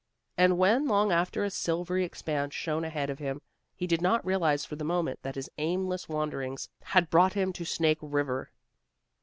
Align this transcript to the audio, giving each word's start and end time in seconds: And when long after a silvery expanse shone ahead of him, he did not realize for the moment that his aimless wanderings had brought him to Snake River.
And 0.35 0.57
when 0.57 0.87
long 0.87 1.11
after 1.11 1.43
a 1.43 1.51
silvery 1.51 2.03
expanse 2.03 2.55
shone 2.55 2.83
ahead 2.83 3.11
of 3.11 3.19
him, 3.19 3.39
he 3.75 3.85
did 3.85 4.01
not 4.01 4.25
realize 4.25 4.65
for 4.65 4.75
the 4.75 4.83
moment 4.83 5.21
that 5.21 5.35
his 5.35 5.47
aimless 5.59 6.09
wanderings 6.09 6.69
had 6.81 7.11
brought 7.11 7.33
him 7.33 7.53
to 7.53 7.63
Snake 7.63 7.99
River. 8.01 8.49